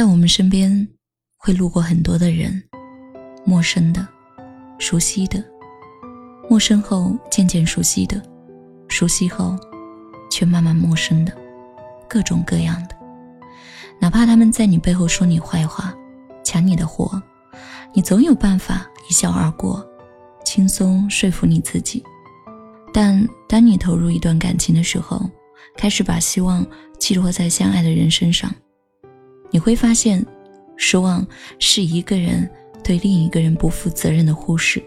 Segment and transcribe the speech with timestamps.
[0.00, 0.88] 在我们身边，
[1.36, 2.62] 会路过很多的人，
[3.44, 4.08] 陌生的、
[4.78, 5.44] 熟悉的，
[6.48, 8.18] 陌生后渐渐熟悉的，
[8.88, 9.54] 熟悉后
[10.30, 11.36] 却慢慢陌生的，
[12.08, 12.96] 各种各样的。
[13.98, 15.94] 哪怕他们在你背后说你坏话，
[16.42, 17.22] 抢你的活，
[17.92, 19.86] 你总有办法一笑而过，
[20.46, 22.02] 轻松说服你自己。
[22.90, 25.28] 但当你投入一段感情的时候，
[25.76, 26.66] 开始把希望
[26.98, 28.50] 寄托在相爱的人身上，
[29.50, 30.24] 你会发现，
[30.76, 31.26] 失望
[31.58, 32.48] 是一个人
[32.82, 34.82] 对另一个人不负责任的忽视。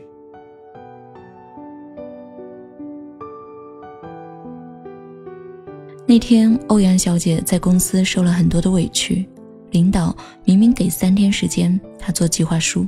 [6.05, 9.27] 那天，欧阳小姐在公司受了很多的委屈，
[9.71, 12.85] 领导明明给三天时间她做计划书，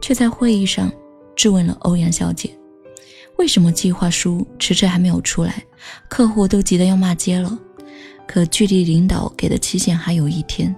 [0.00, 0.92] 却在会议上
[1.34, 2.50] 质问了欧阳小姐。
[3.36, 5.64] 为什么计划书迟迟还没有出来？
[6.08, 7.58] 客户都急得要骂街了，
[8.28, 10.74] 可距离领导给的期限还有一天。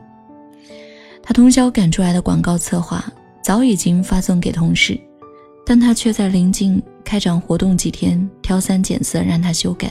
[1.27, 3.03] 他通宵赶出来的广告策划
[3.43, 5.01] 早已经发送给同事，
[5.65, 9.91] 但他却在临近开展活动几天挑三拣四让他修改。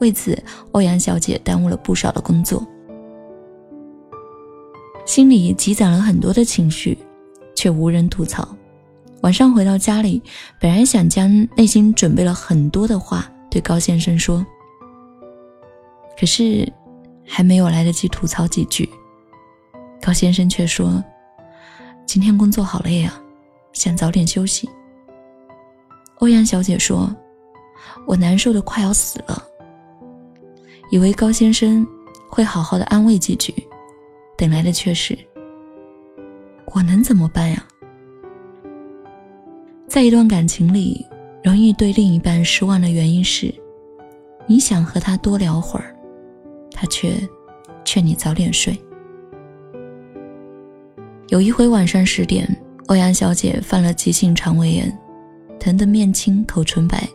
[0.00, 0.40] 为此，
[0.72, 2.64] 欧阳小姐耽误了不少的工作，
[5.06, 6.96] 心里积攒了很多的情绪，
[7.56, 8.46] 却无人吐槽。
[9.22, 10.22] 晚上回到家里，
[10.60, 14.44] 本来想将内心准备了很多的话对高先生说，
[16.20, 16.70] 可是
[17.26, 18.88] 还没有来得及吐槽几句，
[20.08, 21.04] 高先生却说
[22.06, 23.22] ：“今天工作好累啊，
[23.74, 24.66] 想早点休息。”
[26.20, 27.14] 欧阳小姐说
[28.08, 29.44] ：“我难受的快要死了。”
[30.90, 31.86] 以为高先生
[32.30, 33.54] 会好好的安慰几句，
[34.34, 35.14] 等来的却是
[36.72, 37.62] ：“我能怎么办呀？”
[39.86, 41.06] 在一段感情里，
[41.44, 43.54] 容易对另一半失望的原因是，
[44.46, 45.94] 你想和他多聊会儿，
[46.72, 47.12] 他却
[47.84, 48.74] 劝你早点睡。
[51.28, 52.48] 有一回晚上十点，
[52.86, 54.98] 欧阳小姐犯了急性肠胃炎，
[55.60, 57.06] 疼得面青口唇白，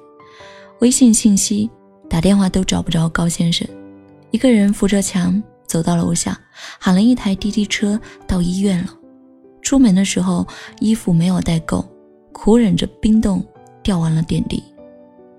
[0.82, 1.68] 微信信息、
[2.08, 3.68] 打电话都找不着高先生，
[4.30, 6.40] 一个人扶着墙走到楼下，
[6.80, 8.94] 喊了一台滴滴车到医院了。
[9.64, 10.46] 出门的时候，
[10.80, 11.84] 衣服没有带够。
[12.32, 13.44] 苦忍着冰冻，
[13.82, 14.62] 吊完了点滴，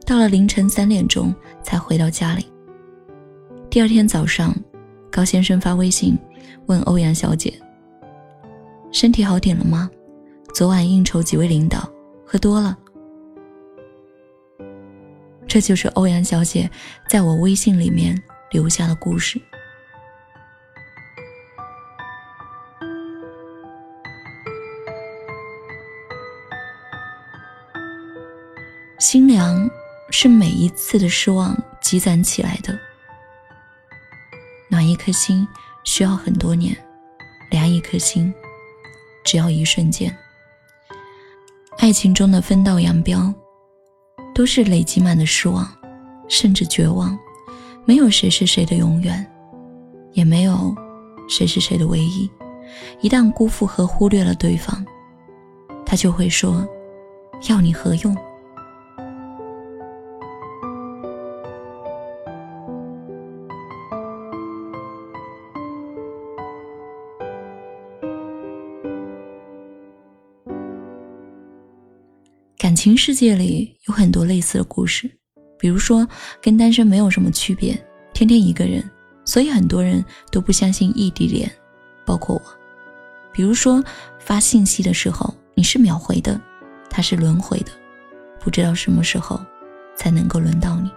[0.04, 1.32] 到了凌晨三点钟
[1.62, 2.46] 才回到家里。
[3.70, 4.52] 第二天早上，
[5.12, 6.18] 高先生发微信
[6.66, 7.52] 问欧阳小姐
[8.94, 9.90] ：“身体好点了吗？
[10.54, 11.90] 昨晚应酬几位领导，
[12.24, 12.78] 喝多了。”
[15.48, 16.70] 这就是欧阳小姐
[17.08, 18.16] 在我微信里面
[18.52, 19.36] 留下的故事。
[29.00, 29.68] 心凉
[30.10, 32.78] 是每一次的失望积攒起来的，
[34.70, 35.46] 暖一颗心
[35.82, 36.76] 需要很多年，
[37.50, 38.32] 凉一颗心
[39.24, 40.14] 只要一瞬间。
[41.78, 43.34] 爱情中的分道扬镳，
[44.34, 45.68] 都是累积满的失望，
[46.28, 47.18] 甚至绝望。
[47.84, 49.26] 没有谁是谁的永远，
[50.12, 50.74] 也没有
[51.28, 52.30] 谁是谁的唯一。
[53.00, 54.84] 一旦辜负和忽略了对方，
[55.84, 56.66] 他就会说
[57.48, 58.16] ：“要你何用？”
[72.74, 75.08] 感情世界里有很多类似的故事，
[75.60, 76.04] 比如说
[76.42, 77.72] 跟单身没有什么区别，
[78.12, 78.82] 天天一个人，
[79.24, 81.48] 所以很多人都不相信异地恋，
[82.04, 82.42] 包括我。
[83.32, 83.80] 比如说
[84.18, 86.40] 发信息的时候你是秒回的，
[86.90, 87.70] 他是轮回的，
[88.40, 89.40] 不知道什么时候
[89.94, 90.90] 才能够轮到你。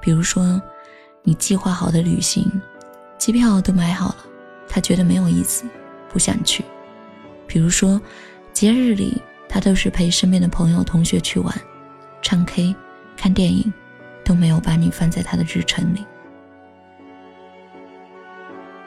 [0.00, 0.62] 比如说
[1.24, 2.48] 你计划好的旅行，
[3.18, 4.18] 机票都买好了，
[4.68, 5.64] 他觉得没有意思，
[6.08, 6.64] 不想去。
[7.48, 8.00] 比如说
[8.52, 9.20] 节日里。
[9.52, 11.54] 他都是陪身边的朋友、同学去玩、
[12.22, 12.74] 唱 K、
[13.18, 13.70] 看电影，
[14.24, 16.06] 都没有把你放在他的日程里。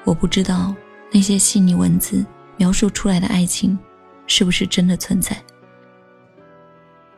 [0.03, 0.75] 我不知道
[1.11, 2.25] 那些细腻文字
[2.57, 3.77] 描述出来的爱情，
[4.25, 5.39] 是不是真的存在。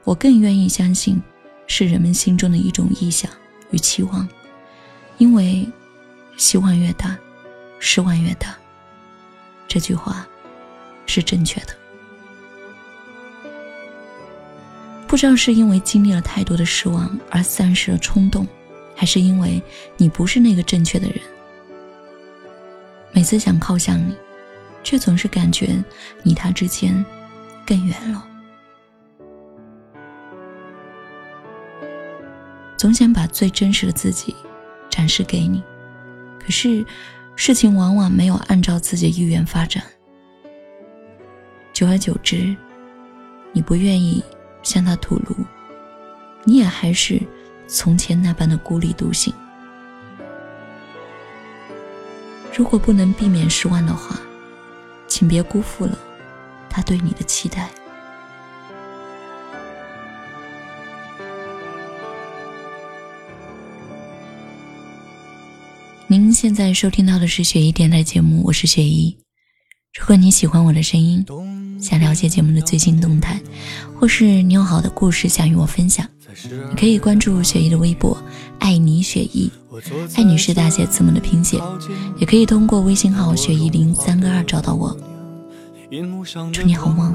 [0.04, 1.22] 我更愿意相信，
[1.68, 3.32] 是人们心中的一种臆想
[3.72, 4.28] 与期望，
[5.20, 5.66] 因为
[6.36, 7.18] 希望越大，
[7.80, 8.58] 失望越大。
[9.70, 10.28] 这句话
[11.06, 11.68] 是正确的。
[15.18, 18.46] 不知道是因为经历了太多的失望而丧失了冲动，
[18.96, 19.60] 还是因为
[19.98, 21.20] 你不是那个正确的人。
[23.12, 24.16] 每次想靠向你，
[24.84, 25.84] 却总是感觉
[26.22, 27.04] 你他之间
[27.66, 28.28] 更远了。
[32.78, 34.36] 总想把最真实的自己
[34.88, 35.64] 展示给你，
[36.40, 36.86] 可是
[37.36, 39.84] 事情往往没有按照自己的意愿发展。
[41.74, 42.56] 久而久之，
[43.52, 44.24] 你不愿意
[44.68, 45.34] 向他吐露，
[46.44, 47.22] 你也还是
[47.70, 49.34] 从前那般的孤立独行。
[52.54, 54.20] 如果不能避免失望的话，
[55.08, 55.98] 请别辜负了
[56.70, 57.70] 他对你的期待。
[66.08, 69.18] 您现在收听到的是雪姨电台节目，我是雪姨。
[69.98, 71.24] 如果你喜欢我的声音，
[71.80, 73.40] 想了解节目的最新动态，
[74.00, 76.06] 或是你有好的故事想与我分享，
[76.70, 78.18] 你可以关注雪姨的微博
[78.60, 79.52] “爱你雪姨”，
[80.16, 81.62] 爱你是大写字母的拼写，
[82.18, 84.98] 也可以通过微信号“雪姨零三个二”找到我。
[86.52, 87.14] 祝你好梦，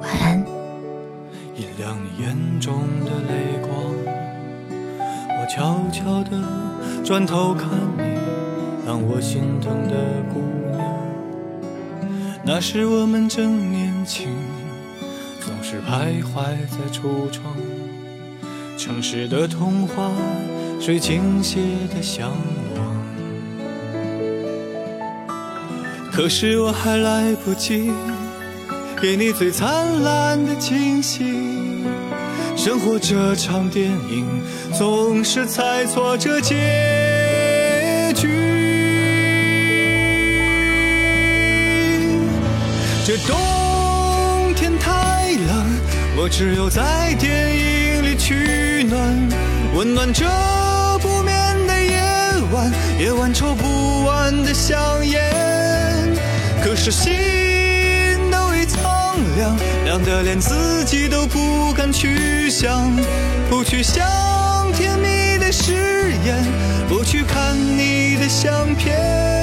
[0.00, 0.44] 晚安。
[5.40, 6.42] 我悄悄地
[7.04, 8.02] 转头看你，
[8.86, 10.47] 让我心疼的姑娘。
[12.50, 14.26] 那时我们正年轻，
[15.38, 17.54] 总是徘徊在橱窗。
[18.78, 20.10] 城市的童话，
[20.80, 21.60] 谁倾斜
[21.94, 22.30] 的向
[22.74, 22.96] 往？
[26.10, 27.92] 可是我还来不及
[28.98, 31.84] 给你最灿烂的惊喜。
[32.56, 34.24] 生活这场电影，
[34.72, 36.54] 总是猜错这结
[38.16, 38.57] 局。
[43.28, 45.66] 冬天太冷，
[46.16, 49.28] 我只有在电影里取暖，
[49.74, 50.24] 温暖这
[51.02, 51.36] 不眠
[51.66, 52.00] 的夜
[52.50, 55.22] 晚，夜晚抽不完的香烟。
[56.64, 57.12] 可是心
[58.32, 58.80] 都已苍。
[59.36, 59.54] 凉
[59.84, 62.90] 凉的连自己都不敢去想，
[63.50, 64.06] 不去想
[64.72, 66.34] 甜蜜的誓言，
[66.88, 69.37] 不去看你的相片。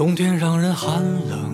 [0.00, 1.52] 冬天让人寒冷，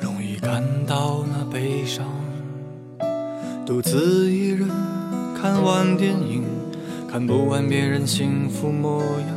[0.00, 2.04] 容易感到那悲伤。
[3.64, 4.68] 独自一人
[5.40, 6.42] 看完电影，
[7.08, 9.28] 看不完别人幸福模样，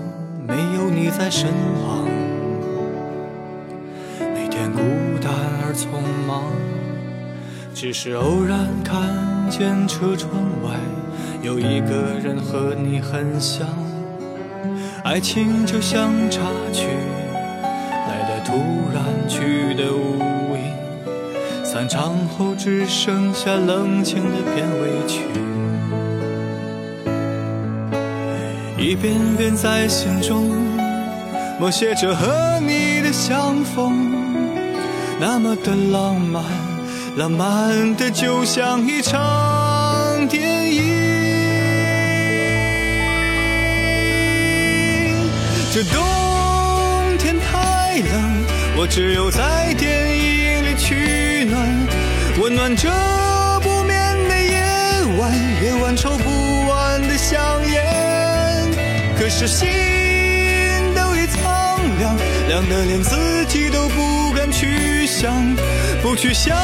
[0.47, 1.51] 没有你在身
[1.85, 2.07] 旁，
[4.33, 4.79] 每天孤
[5.21, 5.31] 单
[5.61, 5.87] 而匆
[6.25, 6.45] 忙。
[7.75, 9.07] 只是偶然看
[9.51, 10.33] 见车窗
[10.63, 10.79] 外
[11.43, 13.69] 有一个人和你很像。
[15.11, 16.39] 爱情就像插
[16.71, 16.87] 曲，
[18.07, 18.53] 来的突
[18.93, 21.65] 然，去的无影。
[21.65, 25.25] 散场后只剩下冷清的片尾曲，
[28.77, 30.49] 一遍遍在心中
[31.59, 34.13] 默写着和你的相逢，
[35.19, 36.41] 那么的浪漫，
[37.17, 40.50] 浪漫的就像一场电
[45.83, 48.45] 这冬天太冷，
[48.77, 51.67] 我只有在电影里取暖，
[52.39, 52.87] 温暖这
[53.61, 54.61] 不眠的夜
[55.17, 55.33] 晚，
[55.63, 58.69] 夜晚抽不完的香烟。
[59.17, 59.67] 可是心
[60.93, 62.15] 都已苍凉，
[62.47, 65.33] 凉得连自己都不敢去想，
[66.03, 66.55] 不去想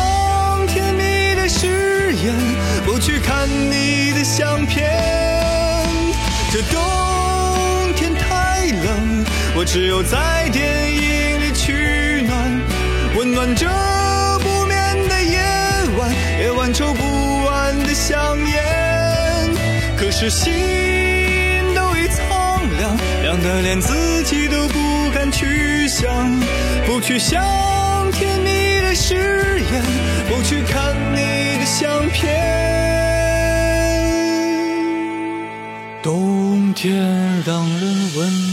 [0.67, 2.35] 甜蜜的誓言，
[2.85, 4.87] 不去看你的相片。
[6.51, 7.06] 这冬。
[9.55, 12.61] 我只有在电影里取暖，
[13.15, 13.65] 温暖这
[14.39, 15.39] 不眠的夜
[15.97, 19.55] 晚，夜晚抽不完的香烟。
[19.97, 20.53] 可是心
[21.73, 26.39] 都已苍凉，凉得连自己都不敢去想，
[26.85, 27.41] 不去想
[28.11, 29.15] 甜蜜的誓
[29.71, 29.81] 言，
[30.29, 32.55] 不去看你的相片。
[36.03, 36.93] 冬天
[37.43, 37.81] 让人
[38.15, 38.46] 温暖。